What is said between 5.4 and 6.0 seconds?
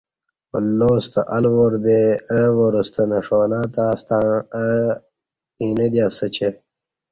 اینہ دی